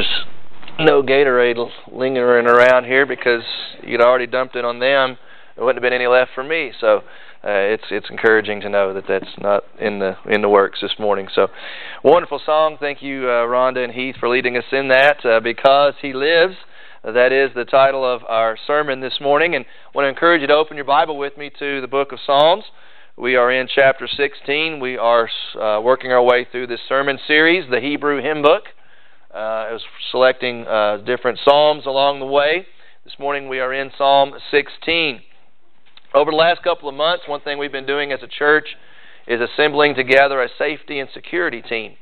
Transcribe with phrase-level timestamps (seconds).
[0.00, 1.62] There's no Gatorade
[1.92, 3.42] lingering around here because
[3.82, 5.18] you'd already dumped it on them.
[5.54, 6.72] There wouldn't have been any left for me.
[6.80, 7.00] So
[7.44, 10.92] uh, it's it's encouraging to know that that's not in the in the works this
[10.98, 11.28] morning.
[11.34, 11.48] So
[12.02, 12.78] wonderful song.
[12.80, 15.22] Thank you, uh, Rhonda and Heath, for leading us in that.
[15.22, 16.54] Uh, because He lives.
[17.04, 20.46] That is the title of our sermon this morning, and I want to encourage you
[20.46, 22.64] to open your Bible with me to the book of Psalms.
[23.18, 24.80] We are in chapter 16.
[24.80, 25.28] We are
[25.60, 28.64] uh, working our way through this sermon series, the Hebrew Hymn Book.
[29.32, 32.66] Uh, I was selecting uh, different psalms along the way.
[33.04, 35.20] This morning we are in Psalm 16.
[36.12, 38.66] Over the last couple of months, one thing we've been doing as a church
[39.28, 41.94] is assembling together a safety and security team.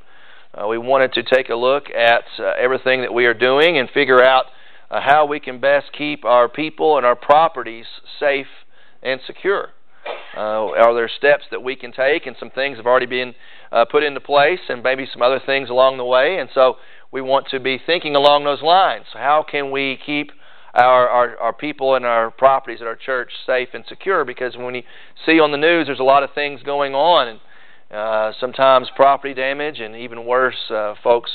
[0.55, 3.91] Uh, we wanted to take a look at uh, everything that we are doing and
[3.91, 4.45] figure out
[4.89, 7.85] uh, how we can best keep our people and our properties
[8.19, 8.47] safe
[9.03, 9.69] and secure.
[10.35, 12.25] Uh, are there steps that we can take?
[12.25, 13.35] And some things have already been
[13.71, 16.37] uh, put into place, and maybe some other things along the way.
[16.39, 16.77] And so
[17.11, 19.05] we want to be thinking along those lines.
[19.13, 20.31] How can we keep
[20.73, 24.23] our, our, our people and our properties at our church safe and secure?
[24.23, 24.83] Because when you
[25.25, 27.39] see on the news, there's a lot of things going on, and
[27.91, 31.31] uh, sometimes property damage, and even worse, uh, folks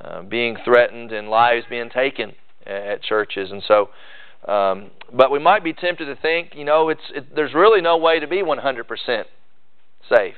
[0.00, 2.34] uh, being threatened and lives being taken
[2.66, 3.50] at churches.
[3.52, 3.90] And so,
[4.50, 7.96] um, but we might be tempted to think, you know, it's it, there's really no
[7.96, 9.24] way to be 100%
[10.08, 10.34] safe.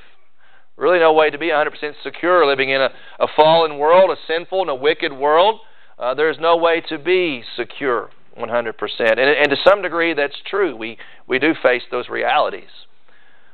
[0.77, 1.71] Really, no way to be 100%
[2.03, 2.89] secure living in a,
[3.19, 5.59] a fallen world, a sinful and a wicked world.
[5.97, 8.73] Uh, there's no way to be secure 100%.
[8.99, 10.75] And, and to some degree, that's true.
[10.75, 12.69] We, we do face those realities.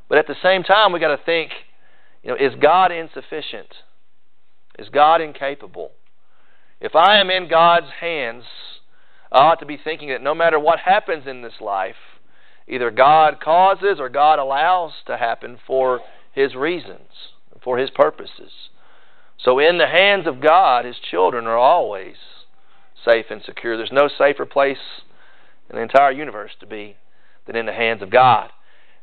[0.09, 1.51] But at the same time, we've got to think
[2.23, 3.73] you know, is God insufficient?
[4.77, 5.91] Is God incapable?
[6.81, 8.43] If I am in God's hands,
[9.31, 11.95] I ought to be thinking that no matter what happens in this life,
[12.67, 16.01] either God causes or God allows to happen for
[16.33, 17.31] his reasons,
[17.63, 18.51] for his purposes.
[19.37, 22.15] So, in the hands of God, his children are always
[23.03, 23.77] safe and secure.
[23.77, 24.77] There's no safer place
[25.69, 26.97] in the entire universe to be
[27.45, 28.49] than in the hands of God.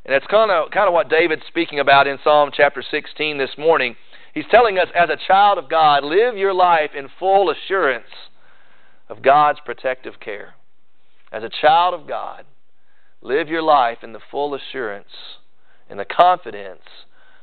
[0.05, 3.51] And that's kind of, kind of what David's speaking about in Psalm chapter 16 this
[3.59, 3.97] morning.
[4.33, 8.07] He's telling us, as a child of God, live your life in full assurance
[9.09, 10.55] of God's protective care.
[11.33, 12.45] As a child of God,
[13.21, 15.09] live your life in the full assurance
[15.89, 16.83] and the confidence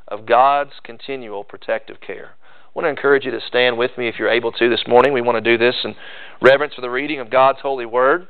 [0.08, 2.32] of God's continual protective care.
[2.42, 5.12] I want to encourage you to stand with me if you're able to this morning.
[5.12, 5.96] We want to do this in
[6.42, 8.28] reverence for the reading of God's holy word.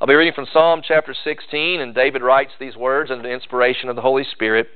[0.00, 3.88] I'll be reading from Psalm chapter 16, and David writes these words under the inspiration
[3.88, 4.68] of the Holy Spirit.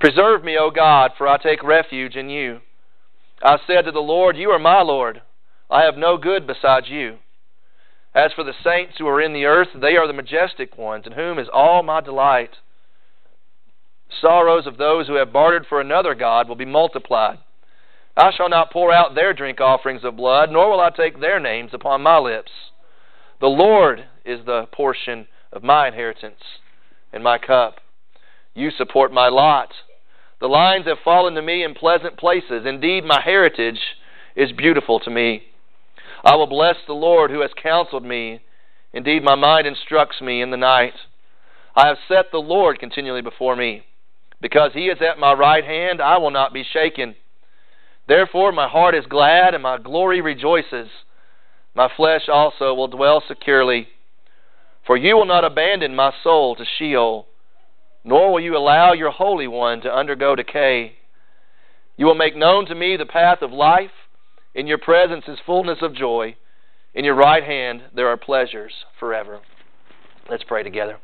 [0.00, 2.60] Preserve me, O God, for I take refuge in you.
[3.42, 5.22] I said to the Lord, You are my Lord.
[5.70, 7.18] I have no good besides you.
[8.14, 11.12] As for the saints who are in the earth, they are the majestic ones, in
[11.12, 12.56] whom is all my delight
[14.20, 17.38] sorrows of those who have bartered for another God will be multiplied.
[18.16, 21.38] I shall not pour out their drink offerings of blood, nor will I take their
[21.38, 22.50] names upon my lips.
[23.40, 26.40] The Lord is the portion of my inheritance
[27.12, 27.76] and my cup.
[28.54, 29.68] You support my lot.
[30.40, 32.64] The lines have fallen to me in pleasant places.
[32.64, 33.80] Indeed, my heritage
[34.34, 35.42] is beautiful to me.
[36.24, 38.40] I will bless the Lord who has counseled me.
[38.92, 40.94] Indeed, my mind instructs me in the night.
[41.74, 43.84] I have set the Lord continually before me.
[44.40, 47.14] Because he is at my right hand, I will not be shaken.
[48.08, 50.88] Therefore, my heart is glad and my glory rejoices.
[51.74, 53.88] My flesh also will dwell securely.
[54.86, 57.26] For you will not abandon my soul to Sheol,
[58.04, 60.96] nor will you allow your Holy One to undergo decay.
[61.96, 63.90] You will make known to me the path of life.
[64.54, 66.36] In your presence is fullness of joy.
[66.94, 69.40] In your right hand there are pleasures forever.
[70.30, 70.98] Let's pray together.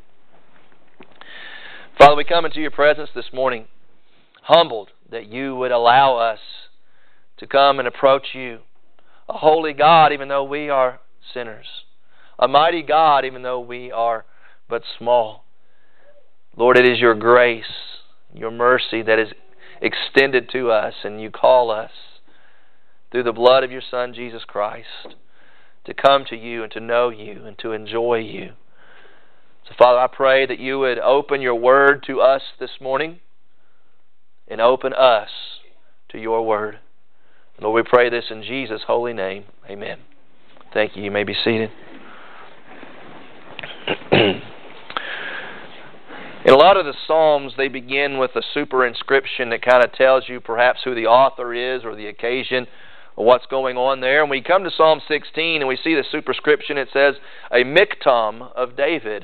[1.97, 3.67] Father, we come into your presence this morning,
[4.41, 6.39] humbled that you would allow us
[7.37, 8.59] to come and approach you.
[9.29, 10.99] A holy God, even though we are
[11.33, 11.67] sinners.
[12.39, 14.25] A mighty God, even though we are
[14.67, 15.45] but small.
[16.57, 17.63] Lord, it is your grace,
[18.33, 19.29] your mercy that is
[19.79, 21.91] extended to us, and you call us
[23.11, 25.15] through the blood of your Son, Jesus Christ,
[25.85, 28.53] to come to you and to know you and to enjoy you.
[29.67, 33.19] So, Father, I pray that you would open your word to us this morning
[34.47, 35.29] and open us
[36.09, 36.79] to your word.
[37.61, 39.45] Lord, we pray this in Jesus' holy name.
[39.69, 39.99] Amen.
[40.73, 41.03] Thank you.
[41.03, 41.69] You may be seated.
[44.11, 44.41] in
[46.45, 50.41] a lot of the Psalms, they begin with a superinscription that kind of tells you
[50.41, 52.67] perhaps who the author is or the occasion
[53.15, 54.21] or what's going on there.
[54.21, 56.77] And we come to Psalm 16 and we see the superscription.
[56.77, 57.15] It says,
[57.49, 59.23] A miktam of David.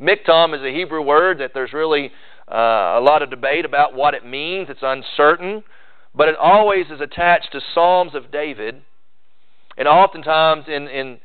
[0.00, 2.10] Miktam is a Hebrew word that there's really
[2.50, 4.68] uh, a lot of debate about what it means.
[4.70, 5.62] It's uncertain.
[6.14, 8.82] but it always is attached to Psalms of David,
[9.76, 11.18] and oftentimes in, in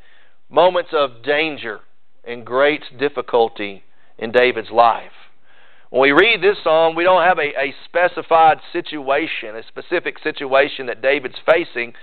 [0.49, 1.79] moments of danger
[2.23, 3.83] and great difficulty
[4.17, 5.11] in David's life.
[5.89, 10.87] When we read this psalm, we don't have a, a specified situation, a specific situation
[10.87, 11.93] that David's facing,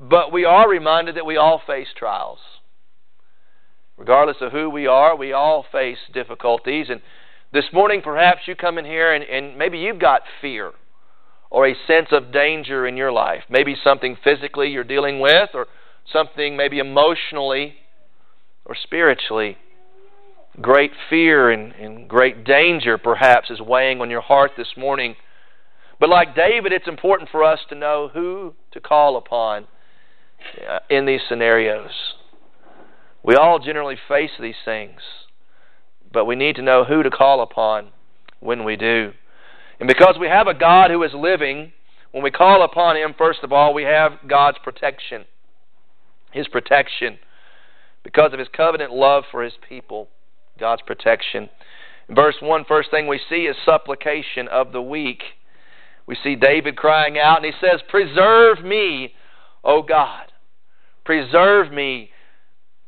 [0.00, 2.38] but we are reminded that we all face trials.
[3.96, 6.86] Regardless of who we are, we all face difficulties.
[6.90, 7.00] And
[7.52, 10.72] this morning, perhaps you come in here and, and maybe you've got fear
[11.50, 13.42] or a sense of danger in your life.
[13.48, 15.66] Maybe something physically you're dealing with, or
[16.12, 17.74] something maybe emotionally
[18.64, 19.56] or spiritually.
[20.60, 25.14] Great fear and, and great danger, perhaps, is weighing on your heart this morning.
[26.00, 29.66] But like David, it's important for us to know who to call upon
[30.68, 31.90] uh, in these scenarios.
[33.24, 35.00] We all generally face these things,
[36.12, 37.88] but we need to know who to call upon
[38.40, 39.12] when we do.
[39.80, 41.72] And because we have a God who is living,
[42.12, 45.24] when we call upon Him, first of all, we have God's protection.
[46.32, 47.18] His protection.
[48.02, 50.08] Because of His covenant love for His people,
[50.60, 51.48] God's protection.
[52.08, 55.22] In verse 1, first thing we see is supplication of the weak.
[56.06, 59.14] We see David crying out, and he says, Preserve me,
[59.64, 60.30] O God.
[61.04, 62.10] Preserve me.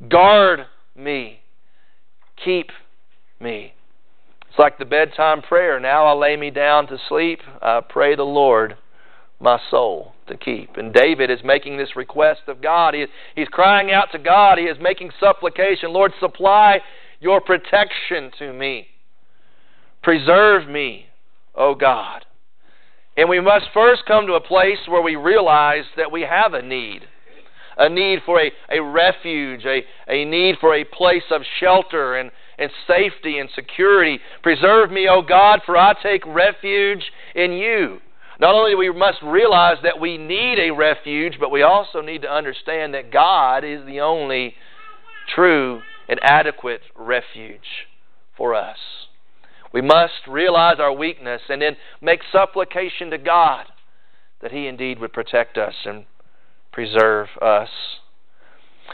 [0.09, 1.41] Guard me.
[2.45, 2.71] Keep
[3.41, 3.73] me.
[4.49, 5.81] It's like the bedtime prayer.
[5.81, 7.41] Now I lay me down to sleep.
[7.63, 8.77] I pray the Lord
[9.41, 10.77] my soul to keep.
[10.77, 12.95] And David is making this request of God.
[12.95, 14.59] He, he's crying out to God.
[14.59, 15.93] He is making supplication.
[15.93, 16.81] Lord, supply
[17.21, 18.89] your protection to me.
[20.03, 21.07] Preserve me,
[21.55, 22.25] O God.
[23.17, 26.63] And we must first come to a place where we realize that we have a
[26.63, 27.03] need
[27.77, 32.31] a need for a, a refuge, a, a need for a place of shelter and,
[32.59, 34.19] and safety and security.
[34.43, 37.99] Preserve me, O God, for I take refuge in you.
[38.39, 42.31] Not only we must realize that we need a refuge, but we also need to
[42.31, 44.55] understand that God is the only
[45.35, 47.89] true and adequate refuge
[48.37, 48.77] for us.
[49.73, 53.67] We must realize our weakness and then make supplication to God
[54.41, 56.05] that He indeed would protect us and
[56.77, 57.71] preserve us.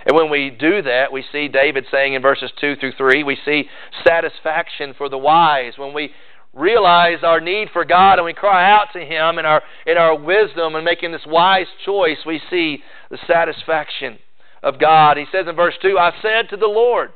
[0.06, 3.36] And when we do that, we see David saying in verses 2 through 3, we
[3.44, 3.64] see
[4.06, 5.72] satisfaction for the wise.
[5.76, 6.12] When we
[6.54, 10.16] realize our need for God and we cry out to Him in our, in our
[10.16, 12.78] wisdom and making this wise choice, we see
[13.10, 14.18] the satisfaction
[14.62, 15.16] of God.
[15.16, 17.10] He says in verse 2, I said to the Lord,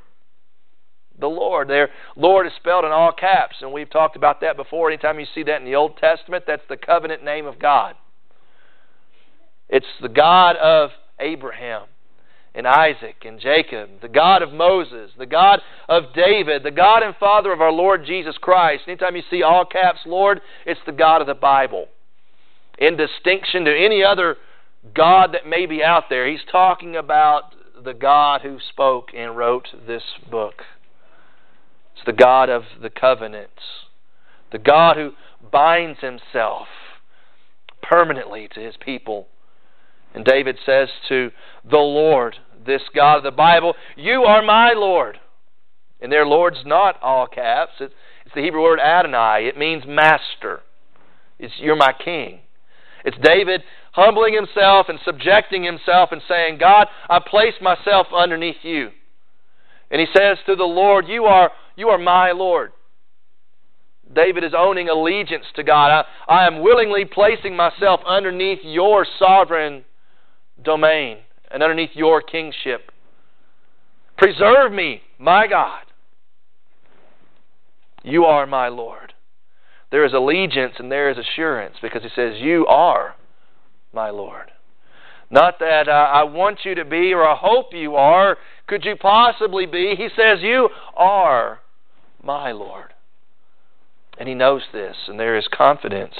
[1.16, 1.68] the Lord.
[1.68, 4.90] There, Lord is spelled in all caps, and we've talked about that before.
[4.90, 7.94] Anytime you see that in the Old Testament, that's the covenant name of God.
[9.68, 11.82] It's the God of Abraham
[12.54, 17.14] and Isaac and Jacob, the God of Moses, the God of David, the God and
[17.16, 18.84] Father of our Lord Jesus Christ.
[18.86, 21.88] Anytime you see all caps Lord, it's the God of the Bible.
[22.78, 24.36] In distinction to any other
[24.94, 27.54] God that may be out there, he's talking about
[27.84, 30.62] the God who spoke and wrote this book.
[31.94, 33.62] It's the God of the covenants,
[34.50, 35.12] the God who
[35.52, 36.68] binds himself
[37.82, 39.28] permanently to his people
[40.16, 41.30] and David says to
[41.70, 45.20] the Lord, this God of the Bible, You are my Lord.
[46.00, 47.72] And their Lord's not all caps.
[47.80, 47.94] It's,
[48.34, 49.46] the Hebrew word Adonai.
[49.46, 50.60] It means master.
[51.38, 52.40] It's you're my king.
[53.04, 58.90] It's David humbling himself and subjecting himself and saying, God, I place myself underneath you.
[59.90, 62.72] And he says to the Lord, You are, you are my Lord.
[64.12, 66.04] David is owning allegiance to God.
[66.26, 69.84] I, I am willingly placing myself underneath your sovereign
[70.62, 71.18] domain
[71.50, 72.90] and underneath your kingship.
[74.16, 75.82] Preserve me, my God.
[78.02, 79.12] You are my Lord.
[79.90, 83.14] There is allegiance and there is assurance because he says, You are
[83.92, 84.50] my Lord.
[85.30, 88.36] Not that uh, I want you to be or I hope you are.
[88.66, 89.94] Could you possibly be?
[89.96, 91.60] He says, You are
[92.22, 92.92] my Lord.
[94.18, 96.14] And he knows this, and there is confidence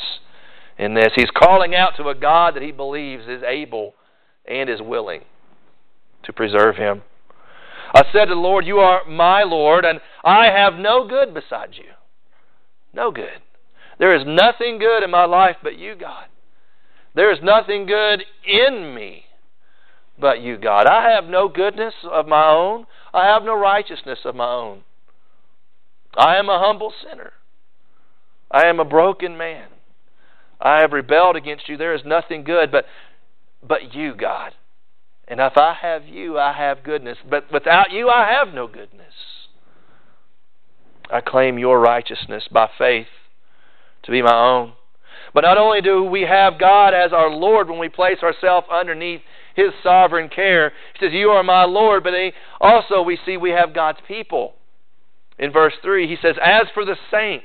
[0.78, 1.12] in this.
[1.14, 3.94] He's calling out to a God that he believes is able
[4.48, 5.22] and is willing
[6.24, 7.02] to preserve him.
[7.94, 11.70] I said to the Lord, You are my Lord, and I have no good beside
[11.74, 11.92] you.
[12.92, 13.42] No good.
[13.98, 16.26] There is nothing good in my life but you, God.
[17.14, 19.24] There is nothing good in me
[20.18, 20.86] but you, God.
[20.86, 22.86] I have no goodness of my own.
[23.12, 24.82] I have no righteousness of my own.
[26.16, 27.32] I am a humble sinner.
[28.50, 29.68] I am a broken man.
[30.60, 31.76] I have rebelled against you.
[31.76, 32.86] There is nothing good, but
[33.66, 34.52] but you, God.
[35.28, 37.18] And if I have you, I have goodness.
[37.28, 39.12] But without you, I have no goodness.
[41.10, 43.06] I claim your righteousness by faith
[44.04, 44.72] to be my own.
[45.34, 49.20] But not only do we have God as our Lord when we place ourselves underneath
[49.54, 52.14] His sovereign care, He says, You are my Lord, but
[52.60, 54.54] also we see we have God's people.
[55.38, 57.44] In verse 3, He says, As for the saints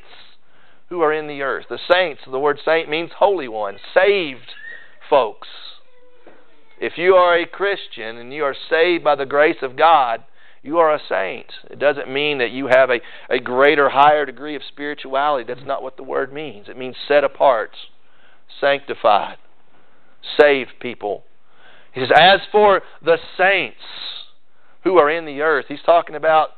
[0.89, 4.51] who are in the earth, the saints, the word saint means holy one, saved
[5.09, 5.47] folks.
[6.81, 10.23] If you are a Christian and you are saved by the grace of God,
[10.63, 11.45] you are a saint.
[11.69, 15.45] It doesn't mean that you have a, a greater, higher degree of spirituality.
[15.47, 16.69] That's not what the word means.
[16.69, 17.69] It means set apart,
[18.59, 19.37] sanctified,
[20.39, 21.23] saved people.
[21.93, 23.77] He says, As for the saints
[24.83, 26.49] who are in the earth, he's talking about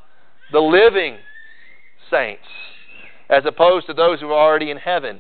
[0.53, 1.17] the living
[2.09, 2.47] saints,
[3.29, 5.19] as opposed to those who are already in heaven.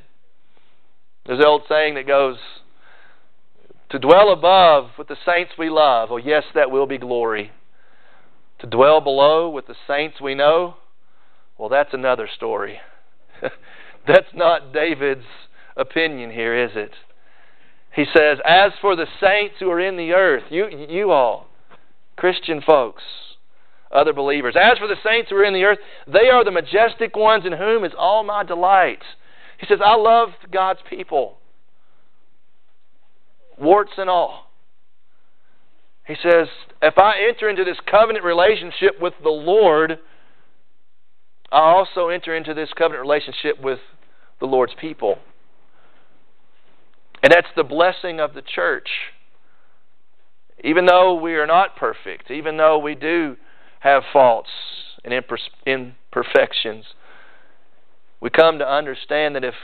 [1.25, 2.37] There's an old saying that goes,
[3.93, 7.51] To dwell above with the saints we love, oh, yes, that will be glory
[8.63, 10.75] to dwell below with the saints we know,
[11.59, 12.79] well, that's another story.
[14.07, 15.25] that's not David's
[15.75, 16.91] opinion here, is it?
[17.93, 21.47] He says, As for the saints who are in the earth, you, you all,
[22.15, 23.03] Christian folks,
[23.91, 27.15] other believers, as for the saints who are in the earth, they are the majestic
[27.15, 29.03] ones in whom is all my delight.
[29.59, 31.37] He says, I love God's people,
[33.59, 34.49] warts and all.
[36.05, 36.47] He says,
[36.81, 39.99] if I enter into this covenant relationship with the Lord,
[41.51, 43.79] I also enter into this covenant relationship with
[44.39, 45.19] the Lord's people.
[47.21, 48.89] And that's the blessing of the church.
[50.61, 53.37] Even though we are not perfect, even though we do
[53.79, 54.49] have faults
[55.05, 56.85] and imperfections,
[58.19, 59.55] we come to understand that if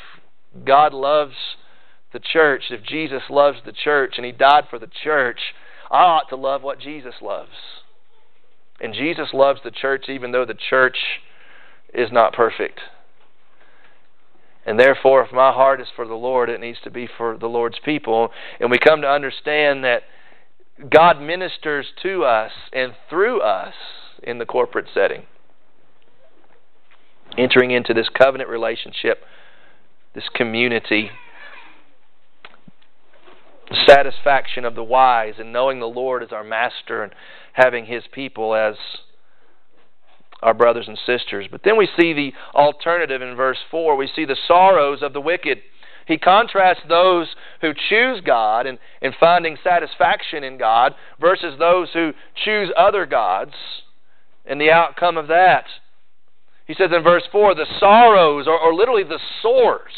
[0.65, 1.35] God loves
[2.11, 5.39] the church, if Jesus loves the church and He died for the church,
[5.91, 7.51] I ought to love what Jesus loves.
[8.79, 10.97] And Jesus loves the church even though the church
[11.93, 12.79] is not perfect.
[14.65, 17.47] And therefore, if my heart is for the Lord, it needs to be for the
[17.47, 18.29] Lord's people.
[18.59, 20.03] And we come to understand that
[20.89, 23.73] God ministers to us and through us
[24.21, 25.23] in the corporate setting.
[27.37, 29.23] Entering into this covenant relationship,
[30.13, 31.09] this community
[33.69, 37.13] the satisfaction of the wise and knowing the Lord as our master and
[37.53, 38.75] having his people as
[40.41, 41.47] our brothers and sisters.
[41.51, 43.95] But then we see the alternative in verse 4.
[43.95, 45.59] We see the sorrows of the wicked.
[46.05, 47.27] He contrasts those
[47.61, 53.53] who choose God and, and finding satisfaction in God versus those who choose other gods
[54.45, 55.65] and the outcome of that.
[56.65, 59.91] He says in verse 4 the sorrows, or, or literally the sores,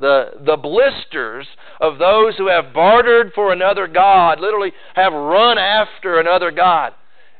[0.00, 1.46] the, the blisters
[1.80, 6.92] of those who have bartered for another God, literally have run after another God.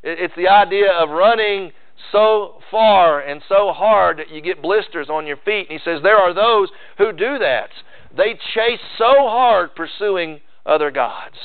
[0.02, 1.72] It's the idea of running
[2.12, 5.68] so far and so hard that you get blisters on your feet.
[5.68, 7.70] And he says there are those who do that.
[8.16, 11.36] They chase so hard pursuing other gods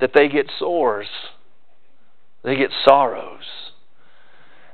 [0.00, 1.06] that they get sores,
[2.42, 3.44] they get sorrows.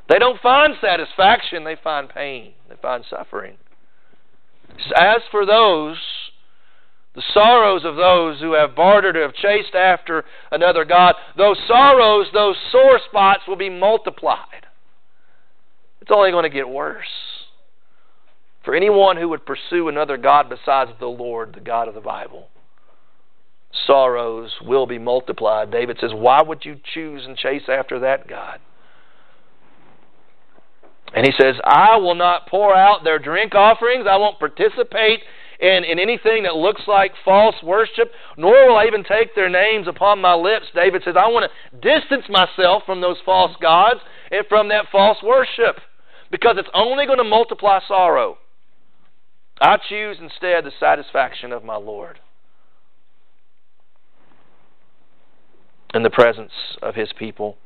[0.08, 3.58] They don't find satisfaction, they find pain, they find suffering.
[4.97, 5.97] As for those,
[7.14, 12.56] the sorrows of those who have bartered, have chased after another God, those sorrows, those
[12.70, 14.66] sore spots will be multiplied.
[16.00, 17.06] It's only going to get worse.
[18.64, 22.49] For anyone who would pursue another God besides the Lord, the God of the Bible,
[23.87, 25.70] sorrows will be multiplied.
[25.70, 28.61] David says, Why would you choose and chase after that God?
[31.18, 34.06] And he says, I will not pour out their drink offerings.
[34.08, 35.18] I won't participate
[35.58, 39.88] in, in anything that looks like false worship, nor will I even take their names
[39.88, 40.66] upon my lips.
[40.76, 43.98] David says, I want to distance myself from those false gods
[44.30, 45.80] and from that false worship
[46.30, 48.38] because it's only going to multiply sorrow.
[49.60, 52.20] I choose instead the satisfaction of my Lord
[55.92, 57.58] in the presence of his people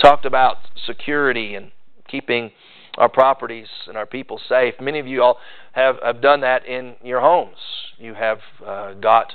[0.00, 1.70] talked about security and
[2.08, 2.50] keeping
[2.98, 4.74] our properties and our people safe.
[4.80, 5.38] Many of you all
[5.72, 7.56] have, have done that in your homes.
[7.98, 9.32] You have uh, got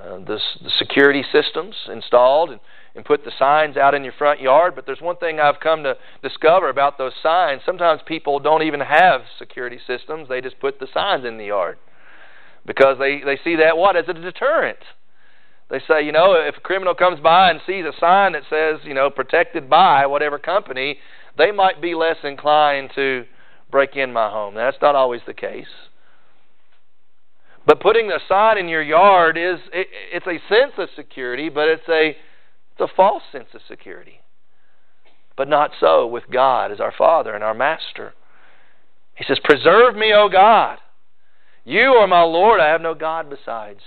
[0.00, 0.38] uh, the
[0.78, 2.60] security systems installed and,
[2.94, 4.74] and put the signs out in your front yard.
[4.74, 7.62] But there's one thing I've come to discover about those signs.
[7.64, 11.78] Sometimes people don't even have security systems, they just put the signs in the yard
[12.66, 13.96] because they, they see that what?
[13.96, 14.78] As a deterrent.
[15.70, 18.80] They say, you know, if a criminal comes by and sees a sign that says,
[18.84, 20.98] you know, protected by whatever company,
[21.36, 23.24] they might be less inclined to
[23.70, 24.54] break in my home.
[24.54, 25.66] That's not always the case.
[27.66, 31.68] But putting a sign in your yard is it, it's a sense of security, but
[31.68, 32.16] it's a
[32.72, 34.20] it's a false sense of security.
[35.36, 38.14] But not so with God as our Father and our Master.
[39.14, 40.78] He says, Preserve me, O God.
[41.64, 42.60] You are my Lord.
[42.60, 43.80] I have no God besides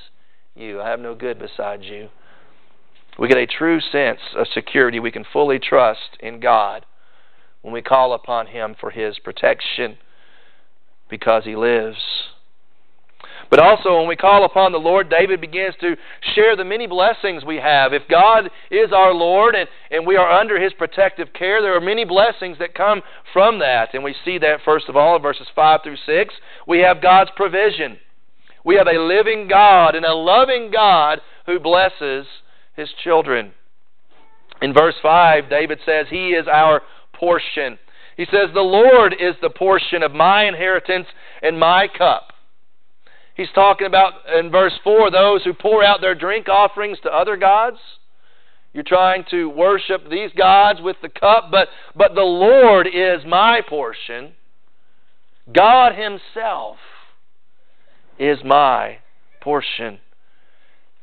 [0.55, 0.81] you.
[0.81, 2.10] I have no good besides you.
[3.20, 5.00] We get a true sense of security.
[5.00, 6.86] We can fully trust in God
[7.62, 9.98] when we call upon Him for His protection
[11.10, 11.98] because He lives.
[13.50, 15.98] But also, when we call upon the Lord, David begins to
[16.34, 17.91] share the many blessings we have.
[17.91, 21.81] If God is our Lord and, and we are under His protective care, there are
[21.81, 23.01] many blessings that come
[23.34, 23.89] from that.
[23.93, 26.34] And we see that, first of all, in verses 5 through 6.
[26.65, 27.98] We have God's provision.
[28.63, 32.25] We have a living God and a loving God who blesses
[32.75, 33.53] His children.
[34.62, 36.82] In verse 5, David says, He is our
[37.13, 37.80] portion.
[38.18, 41.08] He says, The Lord is the portion of my inheritance
[41.41, 42.34] and my cup.
[43.36, 47.38] He's talking about in verse 4 those who pour out their drink offerings to other
[47.38, 47.77] gods.
[48.74, 53.62] You're trying to worship these gods with the cup, but, but the Lord is my
[53.68, 54.34] portion.
[55.53, 56.77] God Himself
[58.24, 59.00] is my
[59.42, 60.00] portion.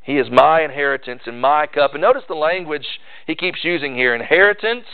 [0.02, 1.92] He is my inheritance and my cup.
[1.92, 2.86] And notice the language
[3.26, 4.86] he keeps using here inheritance.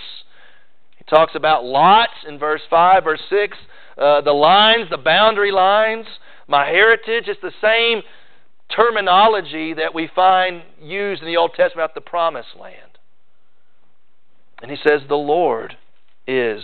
[0.97, 3.57] He talks about lots in verse 5, verse 6,
[3.97, 6.07] uh, the lines, the boundary lines
[6.49, 7.25] my heritage.
[7.26, 8.02] It's the same
[8.75, 12.99] terminology that we find used in the Old Testament about the promised land.
[14.62, 15.76] And he says, The Lord
[16.26, 16.62] is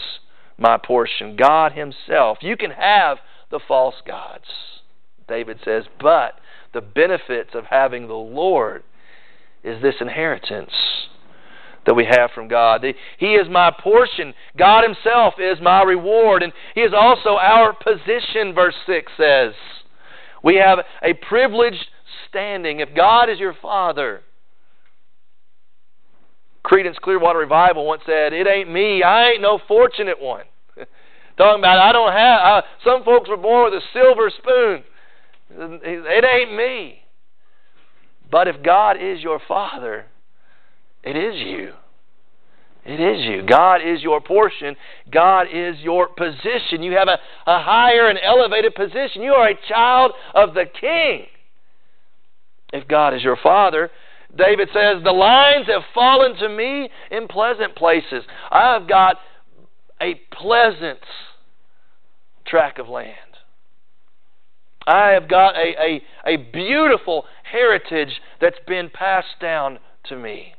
[0.58, 2.38] my portion, God Himself.
[2.40, 3.18] You can have
[3.50, 4.44] the false gods,
[5.30, 6.34] David says, but
[6.74, 8.82] the benefits of having the Lord
[9.64, 10.72] is this inheritance
[11.86, 12.84] that we have from God.
[13.18, 14.34] He is my portion.
[14.58, 16.42] God Himself is my reward.
[16.42, 19.54] And He is also our position, verse 6 says.
[20.42, 21.86] We have a privileged
[22.28, 22.80] standing.
[22.80, 24.22] If God is your Father,
[26.64, 29.02] Creedence Clearwater Revival once said, It ain't me.
[29.02, 30.44] I ain't no fortunate one.
[31.36, 34.84] Talking about, I don't have, some folks were born with a silver spoon.
[35.52, 37.02] It ain't me.
[38.30, 40.06] But if God is your Father,
[41.02, 41.72] it is you.
[42.84, 43.42] It is you.
[43.46, 44.76] God is your portion.
[45.12, 46.82] God is your position.
[46.82, 49.22] You have a, a higher and elevated position.
[49.22, 51.26] You are a child of the King.
[52.72, 53.90] If God is your Father,
[54.36, 58.24] David says, The lines have fallen to me in pleasant places.
[58.50, 59.16] I have got
[60.00, 61.00] a pleasant
[62.46, 63.16] tract of land.
[64.86, 70.54] I have got a, a, a beautiful heritage that's been passed down to me.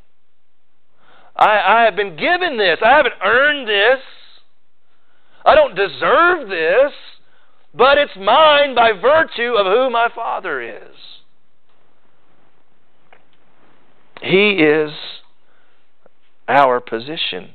[1.36, 2.77] I, I have been given this.
[2.84, 3.99] I haven't earned this.
[5.43, 6.93] I don't deserve this,
[7.73, 10.95] but it's mine by virtue of who my Father is.
[14.21, 14.91] He is
[16.47, 17.51] our position.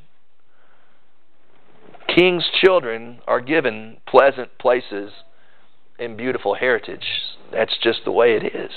[2.12, 5.12] King's children are given pleasant places
[5.98, 7.04] and beautiful heritage.
[7.52, 8.72] That's just the way it is.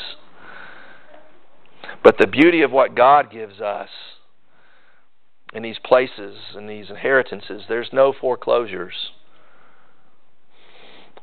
[2.04, 3.90] But the beauty of what God gives us
[5.54, 8.94] in these places and these inheritances, there's no foreclosures.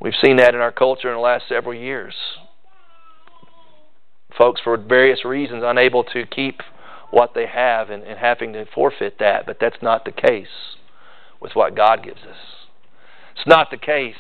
[0.01, 2.15] We've seen that in our culture in the last several years.
[4.37, 6.61] Folks, for various reasons, unable to keep
[7.11, 10.77] what they have and, and having to forfeit that, but that's not the case
[11.41, 12.37] with what God gives us.
[13.37, 14.15] It's not the case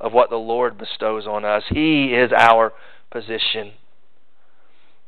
[0.00, 1.62] of what the Lord bestows on us.
[1.68, 2.72] He is our
[3.10, 3.72] position.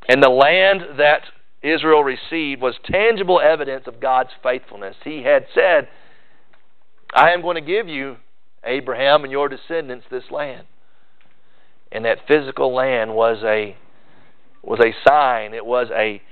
[0.09, 1.23] And the land that
[1.63, 4.97] Israel received was tangible evidence of God's faithfulness.
[5.05, 5.89] He had said,
[7.15, 8.17] I am going to give you,
[8.65, 10.67] Abraham and your descendants, this land.
[11.91, 13.77] And that physical land was a
[14.63, 16.23] was a sign, it was a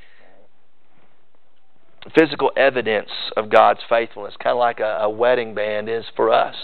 [2.15, 6.55] physical evidence of God's faithfulness, kind of like a, a wedding band is for us.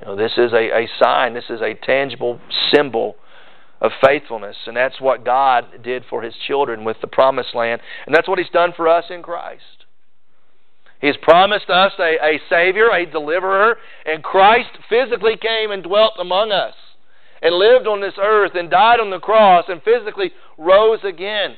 [0.00, 2.40] You know, this is a, a sign, this is a tangible
[2.72, 3.16] symbol
[3.80, 4.56] of faithfulness.
[4.66, 7.80] And that's what God did for His children with the promised land.
[8.06, 9.62] And that's what He's done for us in Christ.
[11.00, 16.52] He's promised us a, a Savior, a deliverer, and Christ physically came and dwelt among
[16.52, 16.74] us
[17.40, 21.56] and lived on this earth and died on the cross and physically rose again.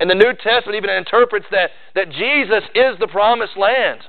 [0.00, 4.00] And the New Testament even interprets that, that Jesus is the promised land.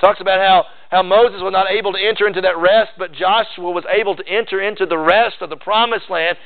[0.00, 3.70] Talks about how, how Moses was not able to enter into that rest, but Joshua
[3.70, 6.36] was able to enter into the rest of the promised land.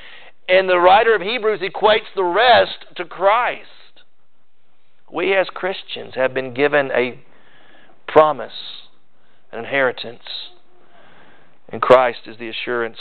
[0.48, 3.66] And the writer of Hebrews equates the rest to Christ.
[5.12, 7.18] We as Christians have been given a
[8.06, 8.52] promise,
[9.50, 10.22] an inheritance.
[11.68, 12.98] And Christ is the assurance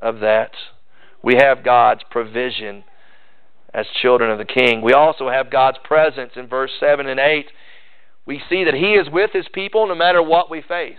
[0.00, 0.50] of that.
[1.22, 2.82] We have God's provision
[3.72, 4.82] as children of the King.
[4.82, 7.46] We also have God's presence in verse 7 and 8
[8.26, 10.96] we see that He is with His people no matter what we face.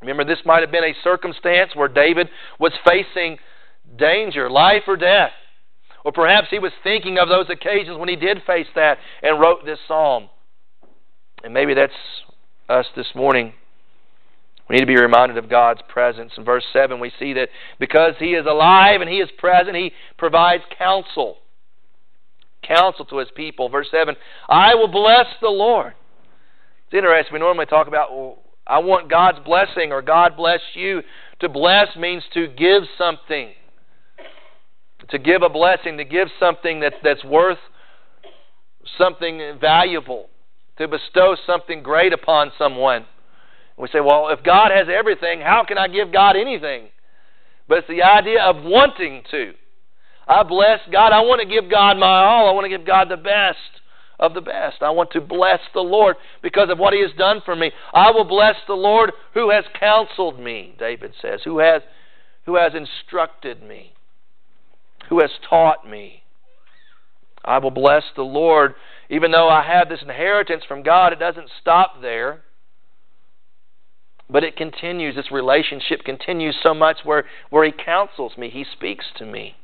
[0.00, 3.38] Remember, this might have been a circumstance where David was facing
[3.96, 5.32] danger, life or death.
[6.04, 9.64] Or perhaps he was thinking of those occasions when he did face that and wrote
[9.64, 10.28] this psalm.
[11.42, 11.92] And maybe that's
[12.68, 13.52] us this morning.
[14.68, 16.32] We need to be reminded of God's presence.
[16.36, 19.92] In verse 7, we see that because He is alive and He is present, He
[20.16, 21.38] provides counsel.
[22.68, 23.68] Counsel to His people.
[23.68, 24.14] Verse 7
[24.48, 25.94] I will bless the Lord.
[26.86, 27.34] It's interesting.
[27.34, 31.02] We normally talk about, well, I want God's blessing or God bless you.
[31.40, 33.52] To bless means to give something.
[35.10, 37.58] To give a blessing, to give something that, that's worth
[38.96, 40.28] something valuable.
[40.78, 43.06] To bestow something great upon someone.
[43.76, 46.88] We say, well, if God has everything, how can I give God anything?
[47.68, 49.52] But it's the idea of wanting to.
[50.28, 51.12] I bless God.
[51.12, 52.48] I want to give God my all.
[52.48, 53.56] I want to give God the best
[54.18, 54.82] of the best.
[54.82, 57.72] I want to bless the Lord because of what He has done for me.
[57.92, 61.82] I will bless the Lord who has counseled me, David says, who has,
[62.44, 63.92] who has instructed me,
[65.08, 66.24] who has taught me.
[67.44, 68.74] I will bless the Lord.
[69.08, 72.42] Even though I have this inheritance from God, it doesn't stop there.
[74.28, 79.06] But it continues, this relationship continues so much where, where He counsels me, He speaks
[79.16, 79.54] to me.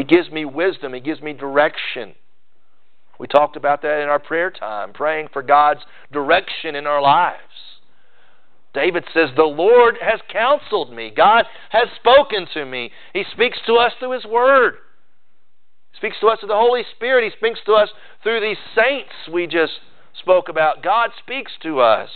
[0.00, 2.14] He gives me wisdom, He gives me direction.
[3.18, 7.36] We talked about that in our prayer time, praying for God's direction in our lives.
[8.72, 11.12] David says, The Lord has counseled me.
[11.14, 12.90] God has spoken to me.
[13.12, 14.76] He speaks to us through His Word.
[15.92, 17.30] He speaks to us through the Holy Spirit.
[17.30, 17.90] He speaks to us
[18.22, 19.80] through these saints we just
[20.18, 20.82] spoke about.
[20.82, 22.08] God speaks to us.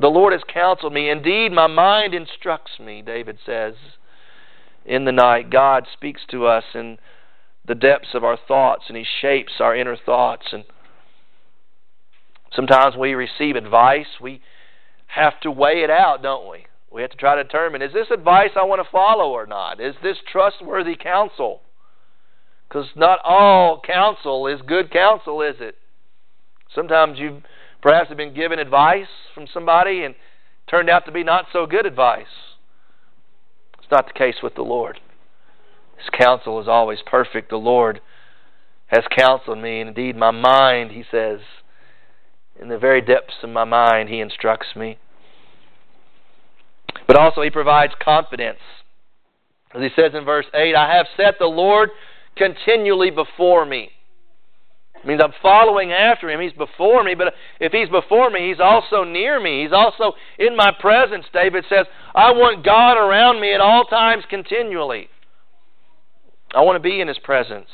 [0.00, 1.08] The Lord has counseled me.
[1.08, 3.74] Indeed, my mind instructs me, David says.
[4.88, 6.98] In the night, God speaks to us in
[7.66, 10.46] the depths of our thoughts, and He shapes our inner thoughts.
[10.52, 10.64] And
[12.54, 14.40] sometimes we receive advice, we
[15.08, 16.66] have to weigh it out, don't we?
[16.90, 19.80] We have to try to determine is this advice I want to follow or not?
[19.80, 21.60] Is this trustworthy counsel?
[22.66, 25.76] Because not all counsel is good counsel, is it?
[26.74, 27.42] Sometimes you've
[27.80, 30.14] Perhaps have been given advice from somebody and
[30.68, 32.26] turned out to be not so good advice.
[33.88, 35.00] It's not the case with the Lord.
[35.96, 37.48] His counsel is always perfect.
[37.48, 38.02] The Lord
[38.88, 41.40] has counseled me, and indeed my mind, he says,
[42.60, 44.98] in the very depths of my mind, he instructs me.
[47.06, 48.58] But also, he provides confidence.
[49.74, 51.88] As he says in verse 8, I have set the Lord
[52.36, 53.92] continually before me.
[55.02, 56.40] It means I'm following after him.
[56.40, 59.62] He's before me, but if he's before me, he's also near me.
[59.62, 61.24] He's also in my presence.
[61.32, 65.08] David says, I want God around me at all times continually.
[66.54, 67.68] I want to be in his presence.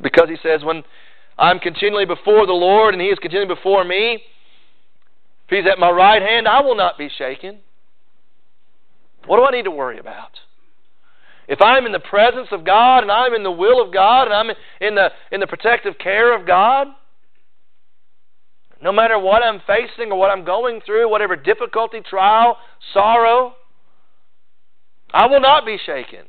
[0.00, 0.84] Because he says, when
[1.36, 4.22] I'm continually before the Lord and he is continually before me,
[5.48, 7.58] if he's at my right hand, I will not be shaken.
[9.26, 10.38] What do I need to worry about?
[11.48, 14.34] If I'm in the presence of God and I'm in the will of God and
[14.34, 16.88] I'm in the, in the protective care of God,
[18.82, 22.58] no matter what I'm facing or what I'm going through, whatever difficulty, trial,
[22.92, 23.54] sorrow,
[25.12, 26.26] I will not be shaken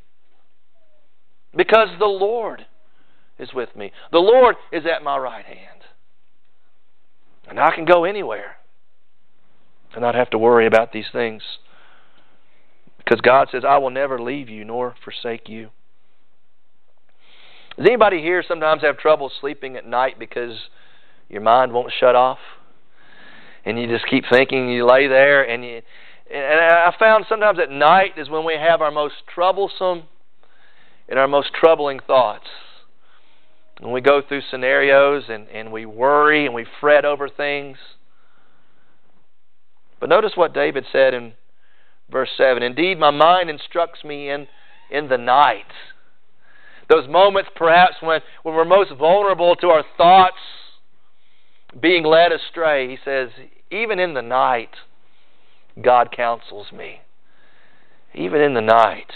[1.56, 2.66] because the Lord
[3.38, 3.92] is with me.
[4.12, 5.82] The Lord is at my right hand.
[7.48, 8.58] And I can go anywhere
[9.94, 11.42] and not have to worry about these things.
[13.10, 15.70] Because God says, I will never leave you nor forsake you.
[17.76, 20.56] Does anybody here sometimes have trouble sleeping at night because
[21.28, 22.38] your mind won't shut off?
[23.66, 25.82] And you just keep thinking, you lay there, and you.
[26.32, 30.04] And I found sometimes at night is when we have our most troublesome
[31.08, 32.46] and our most troubling thoughts.
[33.80, 37.78] When we go through scenarios and, and we worry and we fret over things.
[40.00, 41.34] But notice what David said in
[42.12, 44.48] Verse 7 Indeed, my mind instructs me in,
[44.90, 45.66] in the night.
[46.90, 50.38] Those moments, perhaps, when, when we're most vulnerable to our thoughts
[51.80, 53.30] being led astray, he says,
[53.70, 54.72] even in the night,
[55.82, 57.02] God counsels me.
[58.16, 59.12] Even in the night,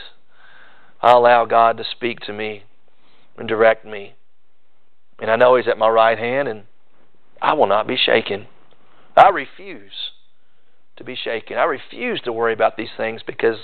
[1.02, 2.64] I allow God to speak to me
[3.38, 4.14] and direct me.
[5.20, 6.64] And I know He's at my right hand, and
[7.42, 8.48] I will not be shaken.
[9.16, 9.92] I refuse
[11.06, 11.58] to be shaken.
[11.58, 13.58] I refuse to worry about these things because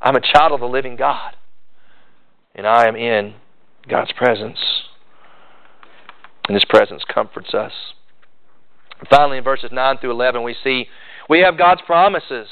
[0.00, 1.34] I'm a child of the living God.
[2.54, 3.34] And I am in
[3.88, 4.58] God's presence.
[6.46, 7.72] And His presence comforts us.
[8.98, 10.86] And finally, in verses 9 through 11, we see
[11.28, 12.48] we have God's promises.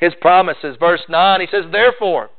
[0.00, 0.76] His promises.
[0.80, 2.30] Verse 9, He says, Therefore.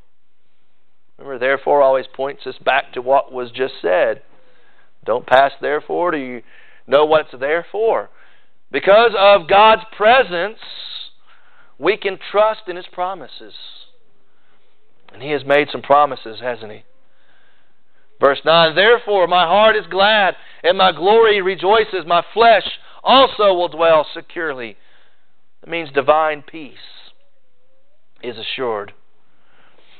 [1.18, 4.22] Remember, therefore always points us back to what was just said.
[5.06, 6.12] Don't pass therefore.
[6.12, 6.42] Do you
[6.88, 8.10] know what it's there for?
[8.72, 10.60] Because of God's presence,
[11.78, 13.54] we can trust in His promises.
[15.14, 16.84] And He has made some promises, hasn't He?
[18.20, 22.06] Verse 9 Therefore my heart is glad, and my glory rejoices.
[22.06, 22.64] My flesh
[23.04, 24.78] also will dwell securely.
[25.64, 26.78] It means divine peace
[28.24, 28.94] is assured.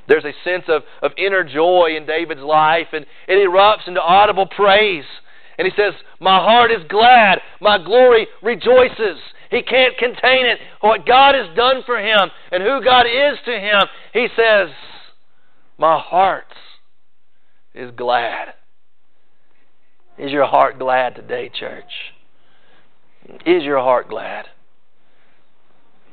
[0.08, 4.46] There's a sense of, of inner joy in David's life, and it erupts into audible
[4.46, 5.06] praise.
[5.58, 9.20] And he says, My heart is glad, my glory rejoices.
[9.52, 10.60] He can't contain it.
[10.82, 14.70] What God has done for him and who God is to him, he says,
[15.78, 16.48] My heart
[17.74, 18.50] is glad.
[20.18, 21.92] Is your heart glad today, church?
[23.46, 24.46] Is your heart glad?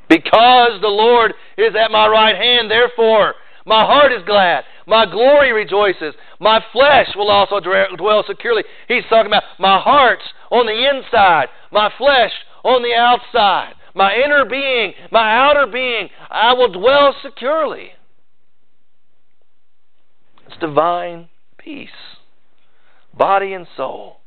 [0.08, 4.64] Because the Lord is at my right hand, therefore my heart is glad.
[4.86, 6.14] My glory rejoices.
[6.40, 8.64] My flesh will also dwell securely.
[8.88, 12.32] He's talking about my heart on the inside, my flesh
[12.64, 16.08] on the outside, my inner being, my outer being.
[16.30, 17.90] I will dwell securely.
[20.46, 21.90] It's divine peace,
[23.16, 24.18] body and soul,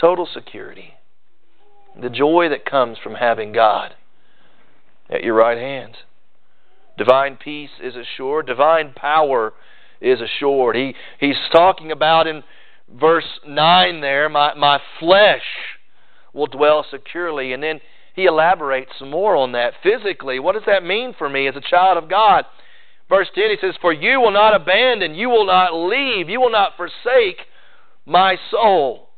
[0.00, 0.94] total security.
[2.00, 3.94] The joy that comes from having God
[5.10, 5.96] at your right hand.
[7.00, 8.46] Divine peace is assured.
[8.46, 9.54] Divine power
[10.02, 10.76] is assured.
[10.76, 12.42] He, he's talking about in
[12.94, 15.40] verse 9 there, my, my flesh
[16.34, 17.54] will dwell securely.
[17.54, 17.80] And then
[18.14, 19.72] he elaborates some more on that.
[19.82, 22.44] Physically, what does that mean for me as a child of God?
[23.08, 26.52] Verse 10, he says, For you will not abandon, you will not leave, you will
[26.52, 27.38] not forsake
[28.04, 29.08] my soul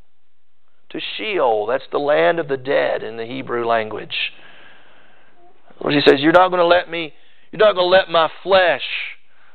[0.90, 1.66] to Sheol.
[1.66, 4.14] That's the land of the dead in the Hebrew language.
[5.88, 7.12] He says, You're not going to let me
[7.52, 8.82] you're not going to let my flesh,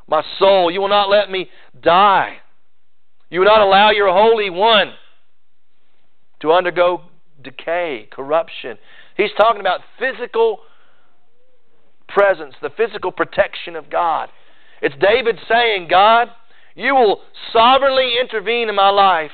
[0.07, 1.49] my soul, you will not let me
[1.81, 2.37] die.
[3.29, 4.93] You will not allow your Holy One
[6.41, 7.01] to undergo
[7.43, 8.77] decay, corruption.
[9.17, 10.59] He's talking about physical
[12.07, 14.29] presence, the physical protection of God.
[14.81, 16.29] It's David saying, God,
[16.75, 19.31] you will sovereignly intervene in my life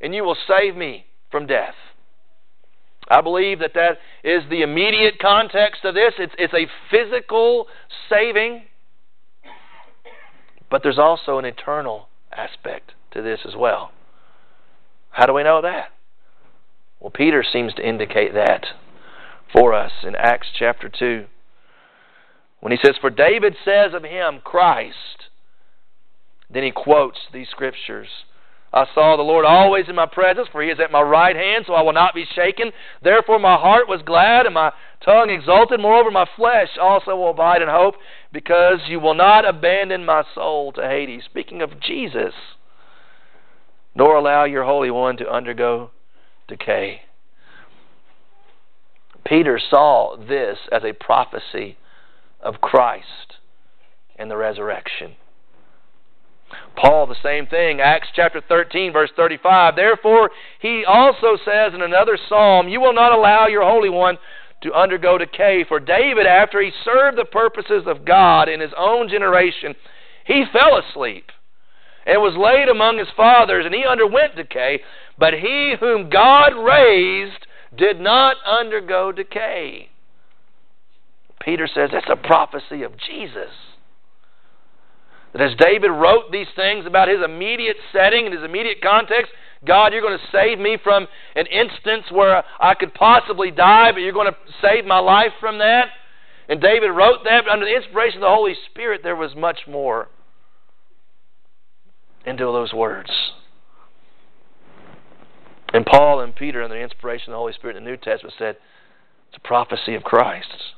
[0.00, 1.74] and you will save me from death.
[3.10, 6.14] I believe that that is the immediate context of this.
[6.18, 7.66] It's, it's a physical
[8.08, 8.62] saving,
[10.70, 13.92] but there's also an eternal aspect to this as well.
[15.10, 15.88] How do we know that?
[17.00, 18.66] Well, Peter seems to indicate that
[19.52, 21.24] for us in Acts chapter 2.
[22.60, 25.28] When he says, For David says of him, Christ,
[26.50, 28.08] then he quotes these scriptures.
[28.72, 31.64] I saw the Lord always in my presence, for he is at my right hand,
[31.66, 32.70] so I will not be shaken.
[33.02, 35.80] Therefore my heart was glad, and my tongue exulted.
[35.80, 37.94] Moreover, my flesh also will abide in hope,
[38.30, 41.22] because you will not abandon my soul to Hades.
[41.24, 42.34] Speaking of Jesus,
[43.94, 45.90] nor allow your Holy One to undergo
[46.46, 47.02] decay.
[49.24, 51.76] Peter saw this as a prophecy
[52.40, 53.36] of Christ
[54.16, 55.16] and the resurrection.
[56.76, 57.80] Paul, the same thing.
[57.80, 59.76] Acts chapter 13, verse 35.
[59.76, 60.30] Therefore,
[60.60, 64.16] he also says in another psalm, You will not allow your Holy One
[64.62, 65.64] to undergo decay.
[65.66, 69.74] For David, after he served the purposes of God in his own generation,
[70.24, 71.26] he fell asleep
[72.06, 74.80] and was laid among his fathers, and he underwent decay.
[75.18, 79.90] But he whom God raised did not undergo decay.
[81.40, 83.52] Peter says that's a prophecy of Jesus.
[85.32, 89.32] That as David wrote these things about his immediate setting and his immediate context,
[89.64, 94.00] God, you're going to save me from an instance where I could possibly die, but
[94.00, 95.88] you're going to save my life from that.
[96.48, 99.60] And David wrote that, but under the inspiration of the Holy Spirit, there was much
[99.68, 100.08] more
[102.24, 103.10] into those words.
[105.74, 108.34] And Paul and Peter, under the inspiration of the Holy Spirit in the New Testament,
[108.38, 108.56] said
[109.28, 110.72] it's a prophecy of Christ.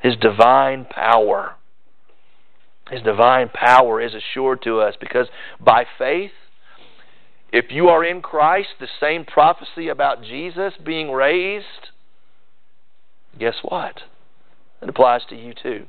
[0.00, 1.56] His divine power
[2.90, 5.26] his divine power is assured to us because
[5.60, 6.30] by faith,
[7.52, 11.90] if you are in Christ, the same prophecy about Jesus being raised,
[13.38, 14.02] guess what?
[14.82, 15.86] It applies to you too.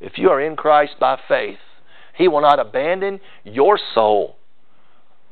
[0.00, 1.58] If you are in Christ by faith,
[2.16, 4.36] He will not abandon your soul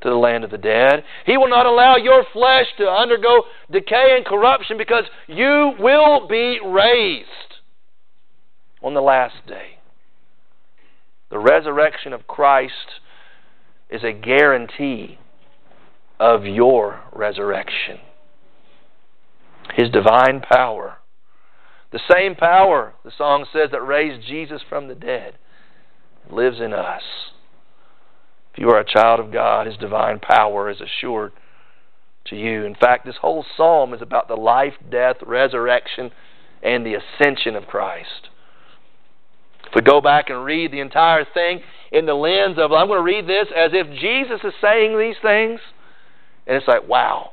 [0.03, 1.05] to the land of the dead.
[1.27, 6.59] He will not allow your flesh to undergo decay and corruption because you will be
[6.65, 7.29] raised
[8.83, 9.80] on the last day.
[11.31, 13.01] The resurrection of Christ
[13.89, 15.19] is a guarantee
[16.19, 17.99] of your resurrection.
[19.75, 20.99] His divine power.
[21.93, 25.35] The same power, the song says, that raised Jesus from the dead
[26.31, 27.03] lives in us.
[28.53, 31.33] If you are a child of God, His divine power is assured
[32.27, 32.65] to you.
[32.65, 36.11] In fact, this whole psalm is about the life, death, resurrection,
[36.63, 38.30] and the ascension of Christ.
[39.71, 41.61] If we go back and read the entire thing
[41.93, 45.15] in the lens of, I'm going to read this as if Jesus is saying these
[45.23, 45.61] things,
[46.45, 47.31] and it's like, wow,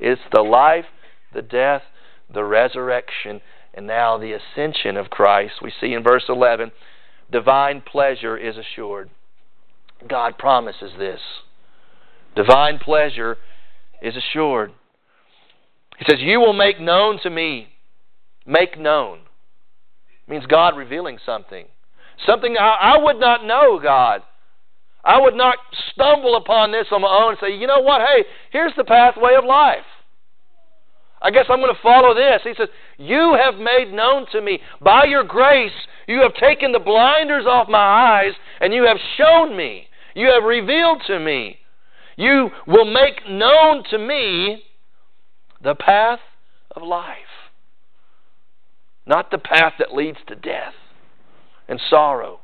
[0.00, 0.86] it's the life,
[1.32, 1.82] the death,
[2.32, 3.40] the resurrection,
[3.72, 5.54] and now the ascension of Christ.
[5.62, 6.72] We see in verse 11,
[7.30, 9.10] divine pleasure is assured.
[10.08, 11.20] God promises this.
[12.34, 13.36] Divine pleasure
[14.02, 14.72] is assured.
[15.98, 17.68] He says, You will make known to me.
[18.44, 19.20] Make known.
[20.28, 21.66] means God revealing something.
[22.24, 24.22] Something I, I would not know, God.
[25.04, 25.58] I would not
[25.92, 28.00] stumble upon this on my own and say, you know what?
[28.00, 29.84] Hey, here's the pathway of life.
[31.22, 32.40] I guess I'm going to follow this.
[32.44, 35.72] He says, You have made known to me, by your grace,
[36.06, 40.44] you have taken the blinders off my eyes, and you have shown me, you have
[40.44, 41.58] revealed to me,
[42.16, 44.62] you will make known to me
[45.62, 46.20] the path
[46.72, 47.16] of life.
[49.06, 50.74] Not the path that leads to death
[51.68, 52.40] and sorrow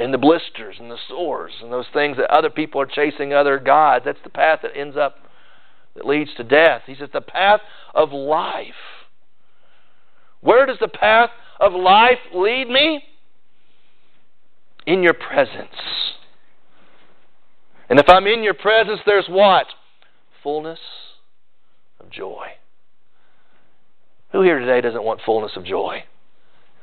[0.00, 3.58] and the blisters and the sores and those things that other people are chasing other
[3.58, 4.04] gods.
[4.04, 5.16] That's the path that ends up,
[5.94, 6.82] that leads to death.
[6.86, 7.60] He says, the path
[7.94, 8.72] of life.
[10.40, 13.04] Where does the path of life lead me?
[14.86, 15.68] In your presence.
[17.90, 19.66] And if I'm in your presence, there's what?
[20.42, 20.78] Fullness
[22.00, 22.46] of joy.
[24.32, 26.04] Who here today doesn't want fullness of joy?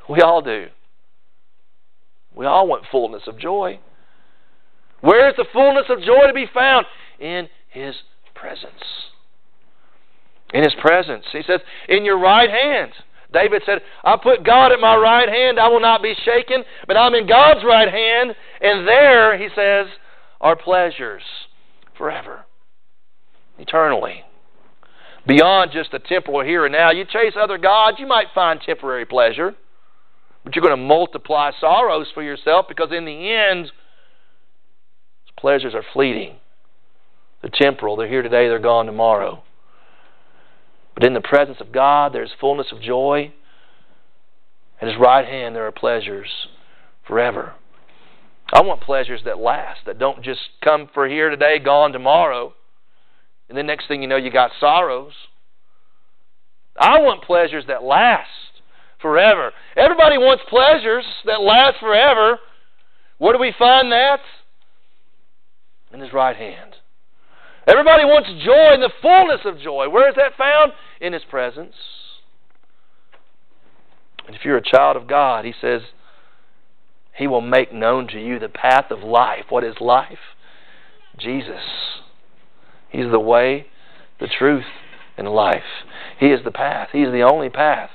[0.10, 0.68] We all do.
[2.36, 3.80] We all want fullness of joy.
[5.02, 6.86] Where is the fullness of joy to be found?
[7.20, 7.96] In His
[8.36, 8.72] presence.
[10.54, 11.26] In His presence.
[11.32, 12.92] He says, In your right hand.
[13.34, 16.96] David said, I put God at my right hand, I will not be shaken, but
[16.96, 19.88] I'm in God's right hand, and there, he says,
[20.40, 21.24] are pleasures
[21.98, 22.46] forever,
[23.58, 24.24] eternally.
[25.26, 26.92] Beyond just the temporal here and now.
[26.92, 29.56] You chase other gods, you might find temporary pleasure.
[30.48, 33.70] But you're going to multiply sorrows for yourself because in the end,
[35.38, 36.38] pleasures are fleeting.
[37.42, 37.98] They're temporal.
[37.98, 39.44] They're here today, they're gone tomorrow.
[40.94, 43.34] But in the presence of God, there's fullness of joy.
[44.80, 46.30] At His right hand, there are pleasures
[47.06, 47.56] forever.
[48.54, 52.54] I want pleasures that last, that don't just come for here today, gone tomorrow.
[53.50, 55.12] And then next thing you know, you got sorrows.
[56.80, 58.30] I want pleasures that last
[59.02, 59.52] forever.
[59.76, 62.40] Everybody wants pleasures that last forever.
[63.18, 64.20] Where do we find that?
[65.94, 66.76] In His right hand.
[67.68, 69.90] Everybody wants joy and the fullness of joy.
[69.90, 70.72] Where is that found?
[71.02, 71.76] In His presence.
[74.26, 75.82] And if you're a child of God, He says,
[77.16, 79.46] He will make known to you the path of life.
[79.50, 80.18] What is life?
[81.18, 81.62] Jesus.
[82.90, 83.68] He's the way,
[84.20, 84.66] the truth,
[85.18, 85.64] and life.
[86.20, 86.90] He is the path.
[86.92, 87.90] He is the only path.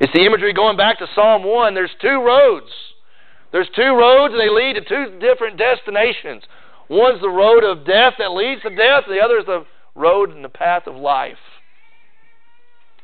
[0.00, 1.74] It's the imagery going back to Psalm 1.
[1.74, 2.70] There's two roads.
[3.52, 6.42] There's two roads, and they lead to two different destinations.
[6.88, 10.44] One's the road of death that leads to death, the other is the road and
[10.44, 11.36] the path of life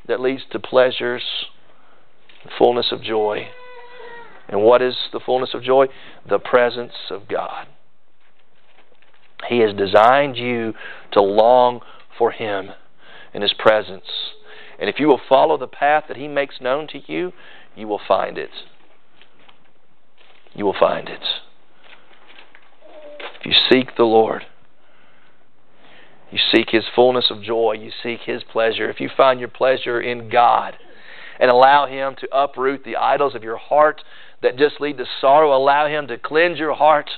[0.09, 1.23] that leads to pleasures,
[2.59, 3.49] fullness of joy.
[4.49, 5.87] And what is the fullness of joy?
[6.29, 7.67] The presence of God.
[9.49, 10.73] He has designed you
[11.13, 11.81] to long
[12.17, 12.71] for Him
[13.35, 14.07] in His presence.
[14.79, 17.33] And if you will follow the path that He makes known to you,
[17.75, 18.51] you will find it.
[20.55, 21.23] You will find it.
[23.41, 24.47] If you seek the Lord,
[26.31, 28.91] you seek His fullness of joy, you seek His pleasure.
[28.91, 30.75] If you find your pleasure in God
[31.39, 34.03] and allow Him to uproot the idols of your heart
[34.43, 37.09] that just lead to sorrow, allow Him to cleanse your heart,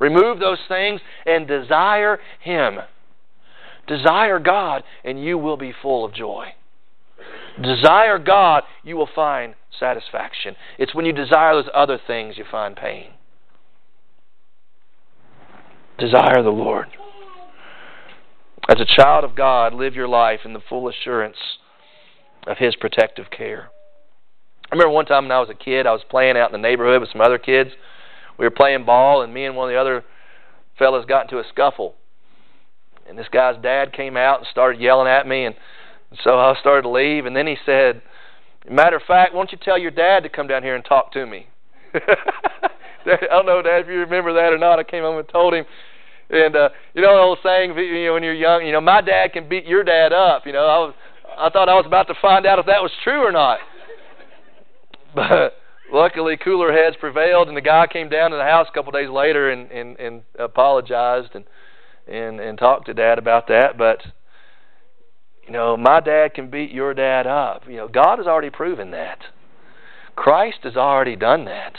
[0.00, 2.78] remove those things, and desire Him.
[3.86, 6.46] Desire God, and you will be full of joy.
[7.60, 10.56] Desire God, you will find satisfaction.
[10.78, 13.10] It's when you desire those other things you find pain.
[15.98, 16.88] Desire the Lord.
[18.68, 21.36] As a child of God, live your life in the full assurance
[22.46, 23.70] of His protective care.
[24.70, 26.68] I remember one time when I was a kid, I was playing out in the
[26.68, 27.70] neighborhood with some other kids.
[28.38, 30.04] We were playing ball, and me and one of the other
[30.78, 31.94] fellas got into a scuffle.
[33.08, 35.54] And this guy's dad came out and started yelling at me, and
[36.22, 38.02] so I started to leave, and then he said,
[38.68, 41.12] "Matter of fact, why don't you tell your dad to come down here and talk
[41.12, 41.48] to me?"
[43.06, 44.78] I don't know, Dad, if you remember that or not.
[44.78, 45.64] I came home and told him,
[46.30, 49.00] and uh, you know the old saying, you know, when you're young, you know, my
[49.00, 50.46] dad can beat your dad up.
[50.46, 50.94] You know, I was,
[51.38, 53.58] I thought I was about to find out if that was true or not.
[55.14, 55.54] But
[55.90, 59.08] luckily, cooler heads prevailed, and the guy came down to the house a couple days
[59.08, 61.44] later and and and apologized and
[62.06, 63.78] and and talked to Dad about that.
[63.78, 64.02] But
[65.46, 67.62] you know, my dad can beat your dad up.
[67.68, 69.18] You know, God has already proven that.
[70.16, 71.74] Christ has already done that.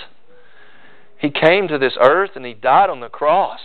[1.19, 3.59] He came to this earth and he died on the cross,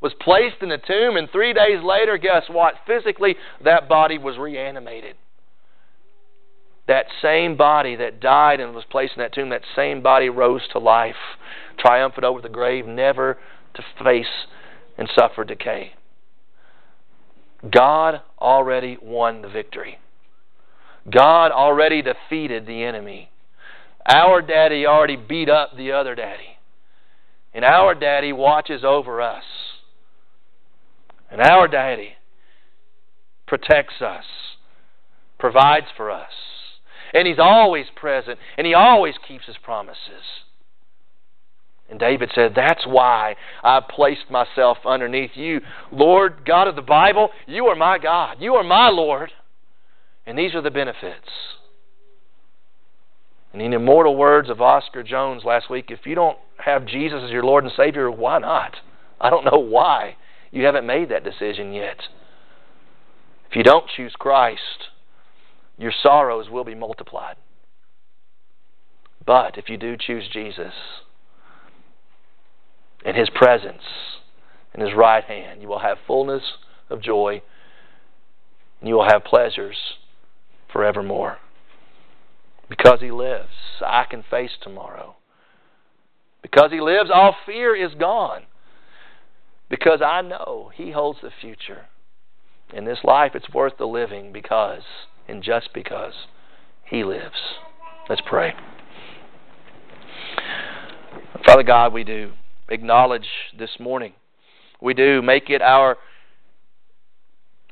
[0.00, 2.74] was placed in a tomb, and three days later, guess what?
[2.86, 5.16] Physically, that body was reanimated.
[6.88, 10.62] That same body that died and was placed in that tomb, that same body rose
[10.72, 11.14] to life,
[11.78, 13.38] triumphant over the grave, never
[13.74, 14.26] to face
[14.98, 15.92] and suffer decay.
[17.70, 19.98] God already won the victory.
[21.10, 23.30] God already defeated the enemy.
[24.06, 26.58] Our daddy already beat up the other daddy.
[27.54, 29.44] And our daddy watches over us.
[31.30, 32.14] And our daddy
[33.46, 34.24] protects us,
[35.38, 36.32] provides for us.
[37.14, 40.24] And he's always present, and he always keeps his promises.
[41.90, 45.60] And David said, That's why I placed myself underneath you.
[45.90, 48.36] Lord, God of the Bible, you are my God.
[48.40, 49.30] You are my Lord.
[50.26, 51.28] And these are the benefits.
[53.52, 57.20] And in the immortal words of Oscar Jones last week, if you don't have Jesus
[57.22, 58.76] as your Lord and Savior, why not?
[59.20, 60.16] I don't know why
[60.50, 61.98] you haven't made that decision yet.
[63.50, 64.88] If you don't choose Christ,
[65.76, 67.36] your sorrows will be multiplied.
[69.26, 70.72] But if you do choose Jesus,
[73.04, 73.82] in His presence,
[74.74, 75.62] in His right hand.
[75.62, 76.42] You will have fullness
[76.90, 77.42] of joy,
[78.80, 79.76] and you will have pleasures
[80.72, 81.38] forevermore.
[82.68, 83.48] Because He lives,
[83.84, 85.16] I can face tomorrow.
[86.42, 88.42] Because He lives, all fear is gone.
[89.68, 91.86] Because I know He holds the future.
[92.72, 94.82] In this life, it's worth the living because,
[95.28, 96.14] and just because,
[96.84, 97.58] He lives.
[98.08, 98.54] Let's pray.
[101.44, 102.32] Father God, we do
[102.68, 103.26] acknowledge
[103.58, 104.12] this morning.
[104.80, 105.96] We do make it our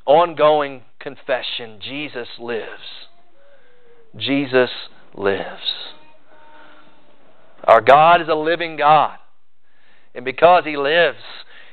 [0.05, 3.07] ongoing confession Jesus lives.
[4.17, 4.69] Jesus
[5.13, 5.61] lives.
[7.63, 9.17] Our God is a living God.
[10.13, 11.19] And because He lives,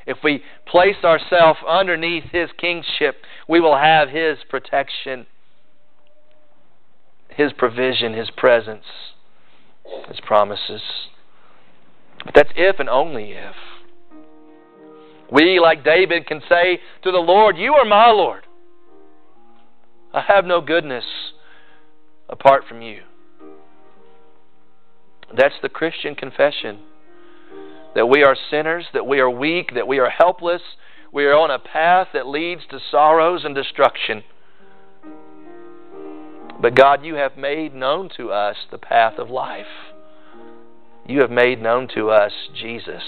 [0.07, 3.17] if we place ourselves underneath His kingship,
[3.49, 5.27] we will have His protection,
[7.31, 8.85] His provision, His presence,
[10.09, 10.83] His promises.
[12.25, 13.55] But that's if and only if.
[15.31, 18.45] We, like David, can say to the Lord, You are my Lord.
[20.13, 21.05] I have no goodness
[22.29, 23.03] apart from you.
[25.37, 26.79] That's the Christian confession.
[27.95, 30.63] That we are sinners, that we are weak, that we are helpless,
[31.13, 34.23] we are on a path that leads to sorrows and destruction.
[36.61, 39.67] But God, you have made known to us the path of life
[41.09, 43.03] you have made known to us Jesus.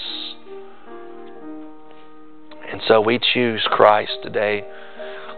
[2.69, 4.63] And so we choose Christ today.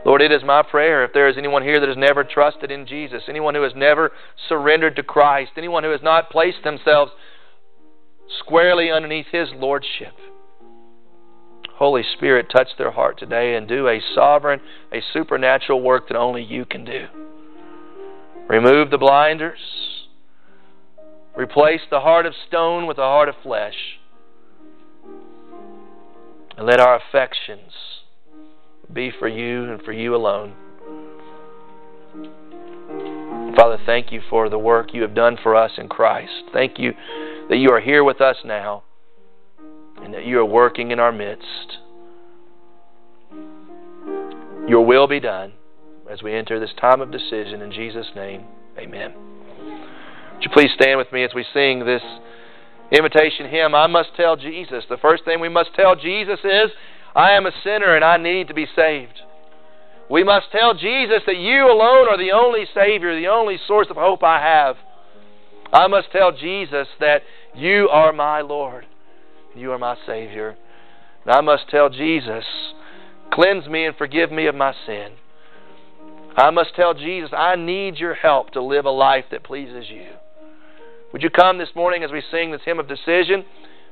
[0.05, 2.87] Lord, it is my prayer if there is anyone here that has never trusted in
[2.87, 4.11] Jesus, anyone who has never
[4.47, 7.11] surrendered to Christ, anyone who has not placed themselves
[8.39, 10.13] squarely underneath His Lordship.
[11.75, 14.61] Holy Spirit, touch their heart today and do a sovereign,
[14.93, 17.07] a supernatural work that only you can do.
[18.47, 19.59] Remove the blinders
[21.35, 23.99] Replace the heart of stone with a heart of flesh.
[26.57, 27.71] And let our affections
[28.91, 30.53] be for you and for you alone.
[33.55, 36.31] Father, thank you for the work you have done for us in Christ.
[36.51, 36.93] Thank you
[37.49, 38.83] that you are here with us now
[40.01, 41.77] and that you are working in our midst.
[44.67, 45.53] Your will be done
[46.09, 47.61] as we enter this time of decision.
[47.61, 48.45] In Jesus' name,
[48.77, 49.32] amen.
[50.43, 52.01] Would you please stand with me as we sing this
[52.91, 53.73] invitation hymn?
[53.73, 54.83] I must tell Jesus.
[54.89, 56.69] The first thing we must tell Jesus is,
[57.15, 59.21] I am a sinner and I need to be saved.
[60.09, 63.95] We must tell Jesus that you alone are the only Savior, the only source of
[63.95, 64.75] hope I have.
[65.71, 67.21] I must tell Jesus that
[67.55, 68.85] you are my Lord,
[69.55, 70.57] you are my Savior.
[71.23, 72.43] And I must tell Jesus,
[73.31, 75.13] cleanse me and forgive me of my sin.
[76.35, 80.07] I must tell Jesus, I need your help to live a life that pleases you.
[81.13, 83.45] Would you come this morning as we sing this hymn of decision?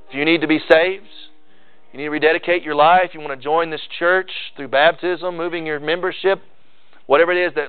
[0.09, 1.05] If you need to be saved,
[1.93, 5.67] you need to rededicate your life, you want to join this church through baptism, moving
[5.67, 6.41] your membership,
[7.05, 7.59] whatever it is that